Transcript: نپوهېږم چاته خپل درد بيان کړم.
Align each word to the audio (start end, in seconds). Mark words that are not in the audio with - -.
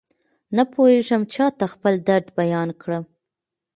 نپوهېږم 0.55 1.21
چاته 1.33 1.65
خپل 1.73 1.93
درد 2.07 2.27
بيان 2.39 2.69
کړم. 2.81 3.03